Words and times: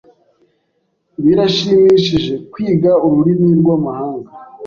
Birashimishije 1.23 2.33
kwiga 2.51 2.91
ururimi 3.05 3.49
rwamahanga. 3.59 4.29